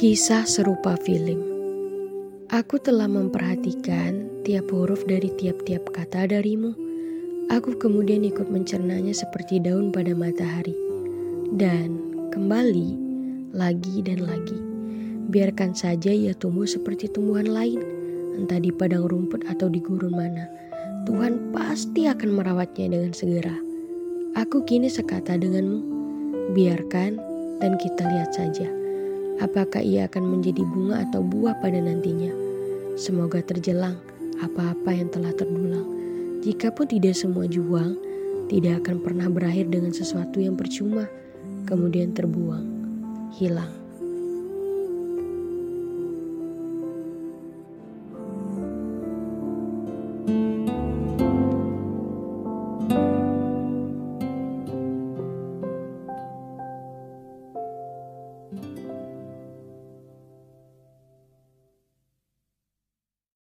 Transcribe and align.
Kisah 0.00 0.48
serupa 0.48 0.96
film. 0.96 1.44
Aku 2.48 2.80
telah 2.80 3.04
memperhatikan 3.04 4.32
tiap 4.48 4.72
huruf 4.72 5.04
dari 5.04 5.28
tiap-tiap 5.36 5.92
kata 5.92 6.24
darimu. 6.24 6.72
Aku 7.52 7.76
kemudian 7.76 8.24
ikut 8.24 8.48
mencernanya 8.48 9.12
seperti 9.12 9.60
daun 9.60 9.92
pada 9.92 10.16
matahari. 10.16 10.72
Dan 11.52 12.00
kembali, 12.32 12.96
lagi 13.52 14.00
dan 14.00 14.24
lagi. 14.24 14.56
Biarkan 15.28 15.76
saja 15.76 16.08
ia 16.08 16.32
tumbuh 16.32 16.64
seperti 16.64 17.12
tumbuhan 17.12 17.52
lain, 17.52 17.84
entah 18.40 18.56
di 18.56 18.72
padang 18.72 19.04
rumput 19.04 19.44
atau 19.52 19.68
di 19.68 19.84
gurun 19.84 20.16
mana. 20.16 20.48
Tuhan 21.04 21.52
pasti 21.52 22.08
akan 22.08 22.40
merawatnya 22.40 22.96
dengan 22.96 23.12
segera. 23.12 23.52
Aku 24.32 24.64
kini 24.64 24.88
sekata 24.88 25.36
denganmu. 25.36 25.84
Biarkan 26.56 27.20
dan 27.60 27.76
kita 27.76 28.08
lihat 28.08 28.32
saja 28.32 28.79
apakah 29.38 29.78
ia 29.78 30.10
akan 30.10 30.26
menjadi 30.26 30.66
bunga 30.66 31.06
atau 31.06 31.22
buah 31.22 31.54
pada 31.62 31.78
nantinya. 31.78 32.34
Semoga 32.98 33.40
terjelang 33.40 33.96
apa-apa 34.42 34.90
yang 34.90 35.08
telah 35.08 35.32
terdulang. 35.36 35.86
Jikapun 36.40 36.88
tidak 36.88 37.14
semua 37.14 37.46
juang, 37.46 37.94
tidak 38.50 38.84
akan 38.84 39.04
pernah 39.04 39.28
berakhir 39.28 39.70
dengan 39.70 39.92
sesuatu 39.94 40.40
yang 40.42 40.56
percuma, 40.58 41.06
kemudian 41.68 42.16
terbuang, 42.16 42.66
hilang. 43.36 43.79